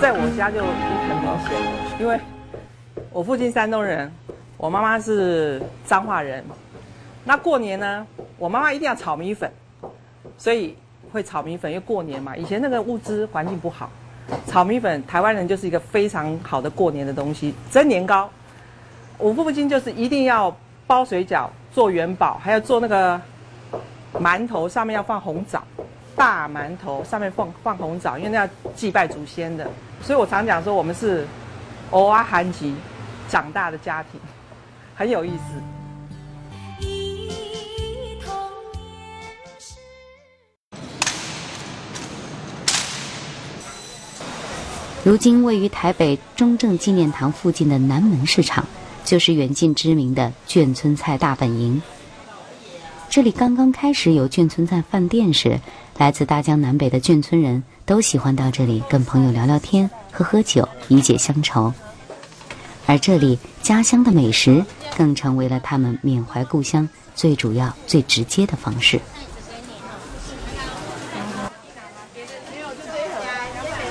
[0.00, 0.68] 在我家就很
[1.20, 2.16] 明显，因为
[3.10, 4.08] 我父亲山东人，
[4.56, 6.44] 我妈妈是彰化人。
[7.24, 8.06] 那过年呢，
[8.38, 9.50] 我妈妈一定要炒米粉，
[10.38, 10.76] 所以
[11.10, 12.36] 会炒米粉，因为过年嘛。
[12.36, 13.90] 以前那个物资环境不好，
[14.46, 17.52] 炒米粉台湾人就是一个非常好的过年的东西。
[17.68, 18.30] 蒸年糕，
[19.18, 20.54] 我父亲就是一定要
[20.86, 23.20] 包水饺、做元宝，还要做那个
[24.14, 25.62] 馒头，上面要放红枣。
[26.14, 29.68] 大馒头上面放放红枣，因为那要祭拜祖先的，
[30.00, 31.26] 所以我常讲说我们是
[31.90, 32.74] 偶啊韩籍
[33.28, 34.18] 长大的家庭，
[34.94, 35.62] 很有意思。
[45.04, 48.64] 如今位于台北中正纪念堂附近的南门市场，
[49.06, 51.80] 就是远近知名的眷村菜大本营。
[53.08, 55.60] 这里刚刚开始有眷村菜饭店时，
[55.96, 61.72] 来自大江南北的眷村人都喜欢到这里跟朋友聊聊天、喝喝酒，以解乡愁。
[62.84, 64.64] 而这里家乡的美食
[64.96, 69.00] 更成为了他们缅怀故乡最主要、最直接的方式。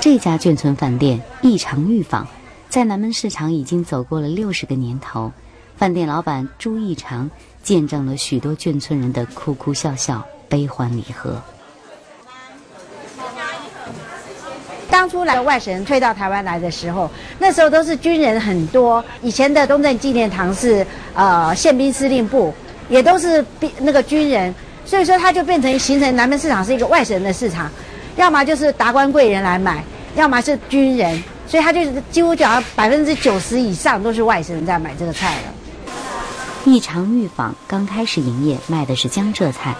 [0.01, 2.27] 这家眷村饭店异常御坊，
[2.75, 5.31] 在南门市场已经走过了六十个年头。
[5.77, 7.31] 饭店老板朱义长
[7.63, 11.41] 见证了许多眷村人的哭哭笑笑、悲欢离合。
[14.89, 17.09] 当初来外省人退到台湾来的时候，
[17.39, 19.01] 那时候都是军人很多。
[19.21, 22.53] 以前的东正纪念堂是呃宪兵司令部，
[22.89, 23.45] 也都是
[23.79, 27.71] 那个军人，所以说它就变成形成南门市场是一个外省人的市场，
[28.17, 29.81] 要么就是达官贵人来买，
[30.17, 31.79] 要么是军人，所以他就
[32.11, 35.53] 几乎讲百分之九十以上都是外省人在买这个菜了。
[36.65, 39.75] 异常御坊刚开始营业卖的是江浙菜，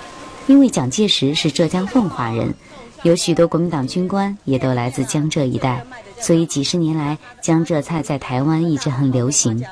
[0.45, 2.54] 因为蒋介石是浙江奉化人，
[3.01, 5.84] 有许多国民党军官也都来自江浙一带，
[6.19, 9.65] 所以几十年来江浙菜在台湾一直很流行。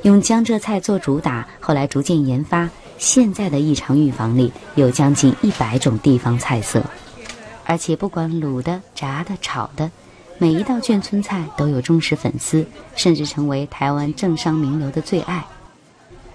[0.00, 6.82] 用江浙菜做主打，后来逐渐研发，现在的异常御坊里有将近一百种地方菜色，
[7.66, 9.90] 而且不管卤的、炸的、炒的。
[10.42, 15.44] 每一道眷村菜都有忠实粉丝，甚至成为台湾政商名流的最爱。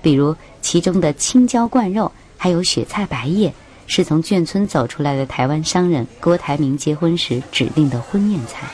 [0.01, 3.53] 比如其中的青椒灌肉，还有雪菜白叶，
[3.85, 8.65] 是从眷村走出来的台湾商人郭台铭结婚时指定的婚宴菜。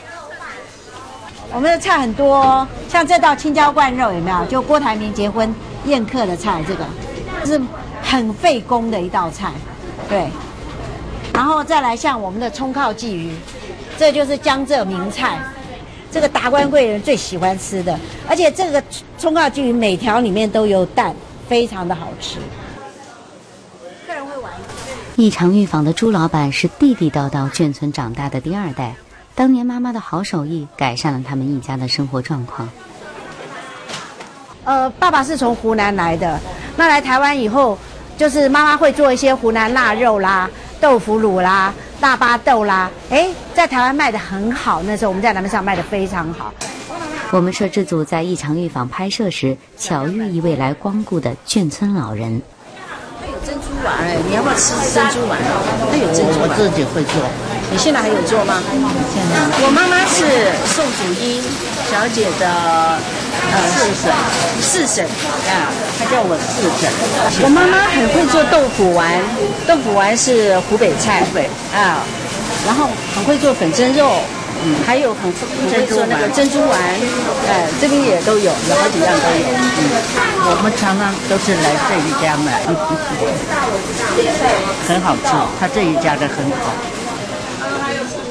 [1.51, 4.45] 我们的菜很多，像这道青椒灌肉有没有？
[4.45, 5.51] 就郭台铭结婚
[5.85, 6.85] 宴客的菜，这个
[7.43, 7.59] 是
[8.03, 9.51] 很费工的一道菜，
[10.07, 10.29] 对。
[11.33, 13.33] 然后再来像我们的葱靠鲫鱼，
[13.97, 15.37] 这就是江浙名菜。
[16.11, 18.83] 这个达官贵人最喜欢吃的，而且这个
[19.17, 21.15] 葱烤鲫鱼每条里面都有蛋，
[21.49, 22.37] 非常的好吃。
[24.05, 24.51] 客人会玩。
[25.15, 28.93] 异常预防的朱老板是地地道道眷村长大的第二代，
[29.33, 32.69] 当年妈妈的好手艺改善了他们一家的生活状况。
[34.65, 36.39] 呃，爸爸是从湖南来的，
[36.77, 37.75] 那来台湾以后，
[38.17, 40.47] 就是妈妈会做一些湖南腊肉啦、
[40.79, 41.73] 豆腐乳啦。
[42.03, 44.83] 腊八豆啦，哎，在台湾卖的很好。
[44.83, 46.53] 那时候我们在南门上卖的非常好。
[47.31, 52.41] 我们摄制组在异常预防拍摄时，巧遇一位来光顾的眷村老人。
[53.21, 55.39] 他有珍珠丸哎，你要不要吃珍珠丸？
[55.89, 57.15] 他有珍珠丸，我自己会做。
[57.71, 58.61] 你现在还有做吗？
[58.67, 59.39] 现在。
[59.63, 61.39] 我妈妈是宋祖英
[61.93, 62.97] 小姐的呃
[63.69, 64.09] 四婶，
[64.59, 65.69] 四婶啊，
[65.99, 66.89] 她叫我四婶。
[67.45, 69.21] 我妈妈很会做豆腐丸，
[69.67, 72.01] 豆腐丸是湖北菜，湖北啊，
[72.65, 74.23] 然后很会做粉蒸肉，
[74.65, 76.73] 嗯，还有很很会做那个珍珠丸，
[77.47, 79.45] 哎，这边也都有，有好几样都有。
[79.53, 79.61] 嗯，
[80.49, 82.65] 我们常常都是来这一家买，
[84.89, 85.29] 很好吃，
[85.59, 86.73] 他这一家的很好。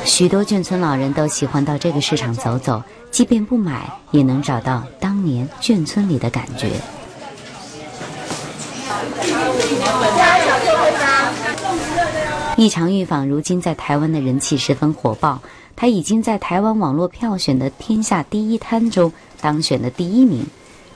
[0.04, 6.70] 许多眷村老人都喜欢到这个市场走走，即便不买，也能找到当年眷村里的感觉。
[12.56, 15.40] 一场预访如今在台湾的人气十分火爆，
[15.74, 20.46] 他已经在台湾网络票选的天下第一摊中当选了第一名。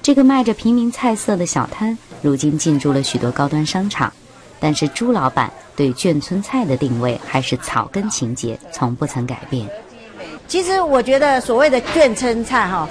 [0.02, 4.12] 这个卖着平民菜色的小摊，如今进驻了许多高端商场。
[4.58, 9.68] 但是朱老板对眷村菜的定位还是草根情节，从不曾改变。
[10.48, 12.88] 其实我觉得所谓的眷村菜哈，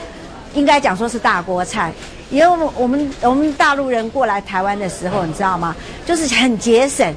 [0.54, 1.92] 应该讲说是大锅菜。
[2.32, 5.76] 因为我们我们我们大陆人过来台湾的时候，你知道吗？
[6.06, 7.14] 就是很节省，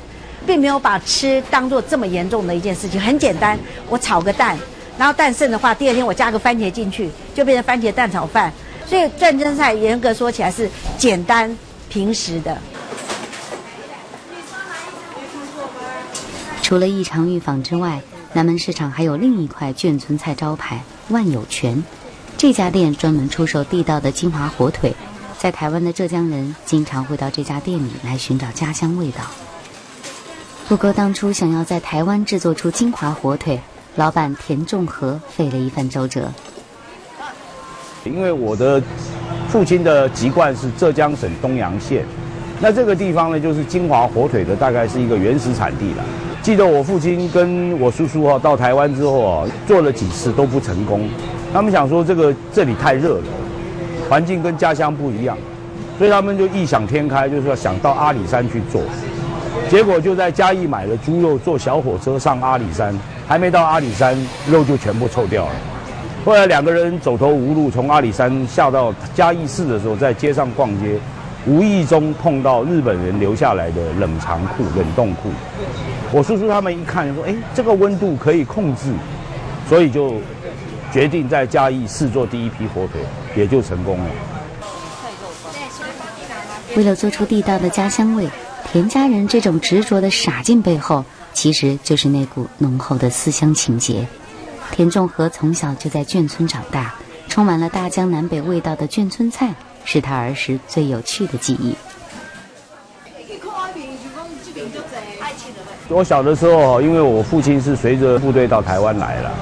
[0.46, 3.00] 并没有把吃当做这么严重的一件事情。
[3.00, 4.56] 很简单，我炒个蛋，
[4.98, 8.52] 然后蛋剩的话，第二天我加个番茄进去，就变成番茄蛋炒饭。
[8.86, 11.56] 所以眷村菜严格说起来是简单
[11.88, 12.56] 平实的。
[16.68, 18.02] 除了异常预防之外，
[18.34, 21.82] 南门市场还有另一块眷村菜招牌万有泉。
[22.36, 24.94] 这家店专门出售地道的金华火腿，
[25.38, 29.22] 在台湾的浙江人经常会到这家店里来寻找家乡味道。
[30.68, 33.58] 不过当初想要在台湾制作出金华火腿，
[33.96, 36.30] 老板田仲和费了一番周折。
[38.04, 38.82] 因为我的
[39.48, 42.04] 父亲的籍贯是浙江省东阳县，
[42.60, 46.04] 那这个地方呢，就是金华火腿的大概是一个原始产地了。
[46.48, 51.06] 记得我父亲跟我叔叔哈到台湾之后啊，做了几次都不成功。
[51.52, 53.24] 他们想说这个这里太热了，
[54.08, 55.36] 环境跟家乡不一样，
[55.98, 58.80] 所以他们就异想天开，就是说想到阿里山去做。
[59.68, 64.16] 结果就在嘉义买了猪肉，坐小火车上阿里山，还没到阿里山，
[64.50, 65.52] 肉就全部臭掉了。
[66.24, 70.98] 后来两个人走投无路，从阿里山下到嘉义市的时候，在街上逛街，
[71.48, 75.30] 无意中碰到日本人留下来的冷藏库、冷冻库。
[76.12, 78.92] 我叔叔他们一看就说：“哎，这个温度可以控制，
[79.66, 80.20] 所以就
[80.92, 83.00] 决定在嘉义试做第一批火腿，
[83.34, 84.10] 也就成功了。”
[86.76, 88.28] 为了做出地道的家乡味，
[88.70, 94.06] 田家人这种执着的傻劲背后，其实就是那股浓厚的思乡情结。
[94.70, 96.94] 田仲和从小就在眷村长大，
[97.26, 99.54] 充满了大江南北味道的眷村菜，
[99.90, 101.74] 是他儿时最有趣的记忆。
[105.88, 109.32] 我小的时候，因为我父亲是随着部队到台湾来了，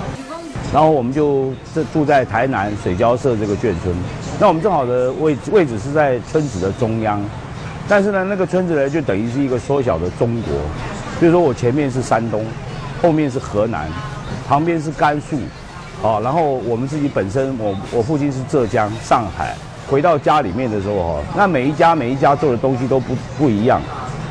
[0.72, 3.92] 然后我们就这住在台南水交社这个眷村。
[4.38, 7.20] 那我们正好的位位置是在村子的中央，
[7.88, 10.52] 但是呢，那个村子呢就等于是一个缩小的中国。
[11.18, 12.46] 比如说我前面是山东，
[13.02, 13.90] 后面是河南，
[14.46, 15.40] 旁边是甘肃，
[16.06, 19.56] 啊，然后我们自己本身，我我父亲是浙江、上海。
[19.88, 23.80] 回到家里面的时候，哈，那每一家每一家做的东西都不不一样。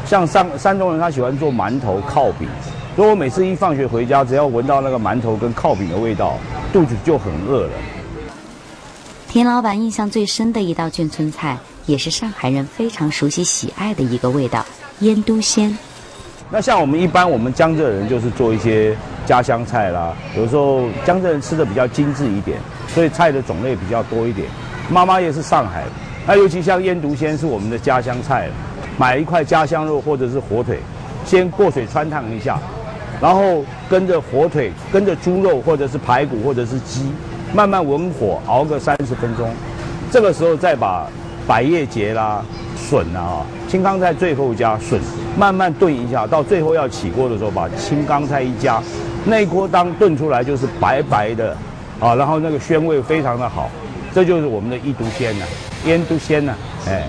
[0.05, 2.47] 像山山东人，他喜欢做馒头、靠饼，
[2.95, 6.37] 所以我每次一放学回家，只要闻到那个馒头跟靠饼的味道，
[6.71, 7.71] 肚子就很饿了。
[9.27, 14.63] 田老板印象最深的一道眷村菜，也是上海人非常熟悉喜爱的一个味道——
[14.99, 15.77] 腌都鲜。
[16.49, 18.95] 那像我们一般，我们江浙人就是做一些
[19.25, 24.47] 家乡菜啦，有时候江浙人吃的比较精致一点，所以菜的种类比较多一点。
[24.89, 25.83] 妈妈也是上海，
[26.27, 28.49] 那尤其像腌笃鲜是我们的家乡菜。
[28.97, 30.79] 买一块家乡肉或者是火腿，
[31.25, 32.57] 先过水穿烫一下，
[33.19, 37.11] 然后跟着火腿、跟着猪肉或者是排骨或者是鸡，
[37.53, 39.49] 慢慢文火熬个三十分钟。
[40.09, 41.07] 这个时候再把
[41.45, 42.41] 百叶结啦、
[42.77, 44.97] 笋啊、青冈菜最后加笋，
[45.37, 48.81] 慢慢炖一下，到最后要起锅的时候把青冈菜一加，
[49.25, 51.51] 那锅汤炖出来就是白白的，
[51.99, 53.69] 啊，然后那个鲜味非常的好，
[54.15, 55.43] 这就是我们的一都鲜呐，
[55.85, 56.53] 烟都鲜呐，
[56.87, 57.05] 哎。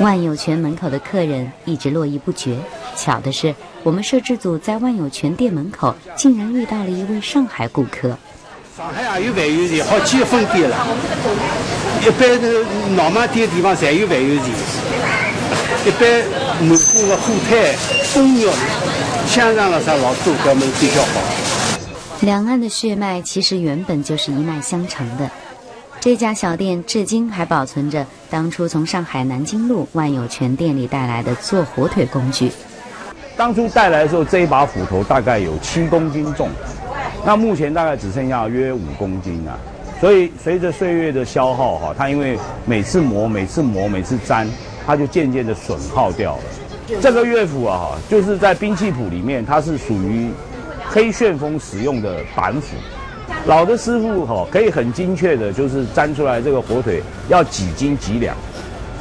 [0.00, 2.58] 万有泉门口的客人一直络绎不绝。
[2.96, 8.18] 巧的是，我们摄制组在万有泉店门口竟然遇到了一位上海顾客。
[8.76, 10.76] 上海也有万有泉，好几个分店了。
[12.04, 12.64] 一般的
[12.96, 14.46] 闹门店地方侪有万有泉。
[15.86, 16.24] 一般
[16.66, 17.72] 满户的货摊、
[18.06, 18.50] 风肉、
[19.28, 21.22] 香肠了啥老多，搿么比较好。
[22.22, 25.30] 两岸的血脉其实原本就是一脉相承的。
[26.00, 32.50] 这家小店至今还保存着当初从上海南京路万有泉店里带来的做火腿工具。
[33.36, 36.48] 当初带来的时候，这一把斧头大概有七公斤重，
[37.24, 39.58] 那目前大概只剩下约五公斤啊。
[40.00, 44.48] 所以随着岁月的消耗，哈，它因为每次磨、每次磨、每次粘，
[44.86, 46.42] 它就渐渐的损耗掉了。
[47.00, 50.30] 这个乐斧啊，就是在兵器谱里面，它是属于
[50.88, 52.76] 黑旋风使用的板斧，
[53.46, 58.34] 老的师傅哈可以很精确的，就是粘出来这个火腿要几斤几两，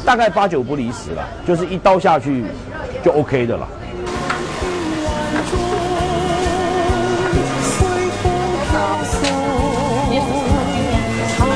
[0.05, 2.45] 大概八九不离十了，就是一刀下去
[3.03, 3.67] 就 OK 的了。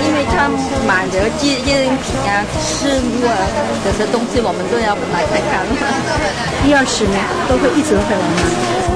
[0.05, 0.49] 因为它
[0.87, 3.35] 满的纪念品啊、食物啊
[3.83, 7.19] 这些东西，我们都要买来看看，一二十年
[7.49, 8.88] 都会一直回来的。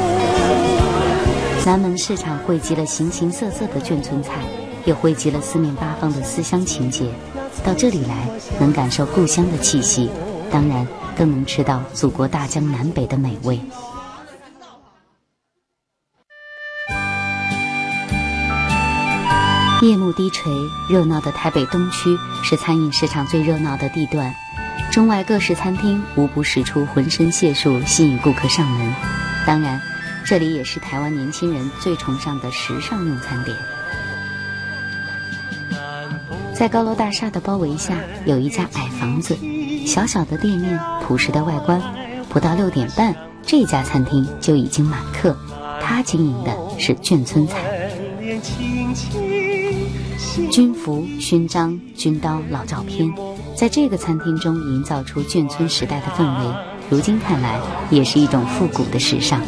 [1.66, 4.34] 南门市场汇集了形形色色的眷村菜，
[4.84, 7.10] 也汇集了四面八方的思乡情结。
[7.64, 8.28] 到这里来，
[8.60, 10.10] 能感受故乡的气息，
[10.52, 10.86] 当然
[11.16, 13.62] 更能吃到祖国大江南北的美味。
[19.82, 20.52] 夜幕低垂，
[20.90, 24.36] 热闹的台北东区是餐饮市场最热闹的地段，
[24.92, 28.94] 中外各式餐厅无不使出浑身解数吸引顾客上门。
[29.46, 29.82] 当然，
[30.26, 33.56] 这里也是台湾年轻人最崇尚的时尚用餐点。
[36.54, 39.38] 在高楼大厦的包围下，有一家矮房子，
[39.86, 41.82] 小小的店面，朴实的外观。
[42.30, 45.38] 不到六点半，这家餐厅就已经满客。
[45.82, 47.92] 他经营的是眷村菜。
[50.50, 53.14] 军服、勋章、军刀、老照片，
[53.56, 56.56] 在这个餐厅中营造出眷村时代的氛围。
[56.90, 57.60] 如今看来，
[57.90, 59.42] 也是一种复古的时尚。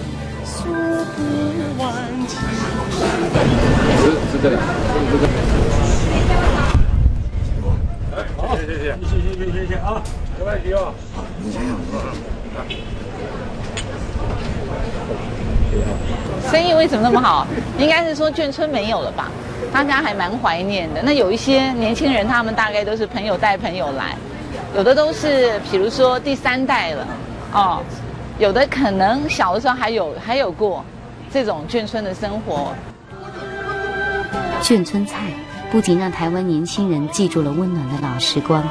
[4.46, 4.52] 谢
[8.68, 10.02] 谢谢谢谢谢谢啊，
[10.38, 10.93] 没问题啊。
[16.52, 17.48] 生意为什么那么好？
[17.80, 19.32] 应该是说眷村没有了吧？
[19.74, 21.02] 大家还蛮怀念的。
[21.02, 24.16] 那有一些年轻人，他们大概都是朋友带朋友来，
[24.76, 27.08] 有的都是，比如说第三代了，
[27.52, 27.82] 哦，
[28.38, 30.86] 有的可能小的时候还有还有过
[31.34, 32.74] 这种眷村的生活。
[34.62, 35.32] 眷村菜
[35.72, 38.64] 不仅让台湾年轻人记住了温暖的老时光，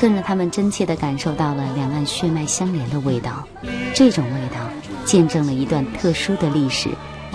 [0.00, 3.44] 更让他们真切地感受到了两岸血脉相连的味道。
[3.94, 4.60] 这种味道
[5.04, 6.90] 见证了一段特殊的历史。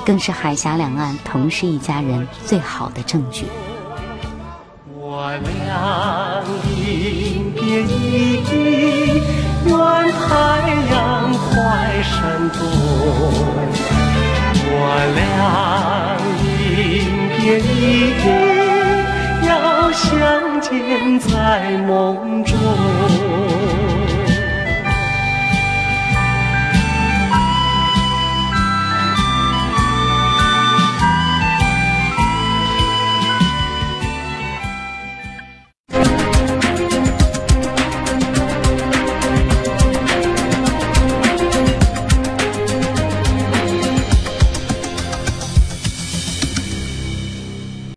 [0.05, 3.45] 更是海峡两岸同是一家人最好的证据。
[4.99, 9.21] 我俩临别依依，
[9.65, 9.77] 愿
[10.11, 10.27] 太
[10.91, 12.59] 阳快升东。
[14.75, 14.75] 我
[15.15, 22.57] 俩临别依依，要相见在梦中。